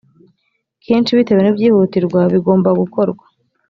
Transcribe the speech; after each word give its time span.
kenshi 0.85 1.15
bitewe 1.17 1.41
n 1.43 1.47
ibyihutirwa 1.51 2.19
bigomba 2.33 2.69
gukorwa 2.79 3.23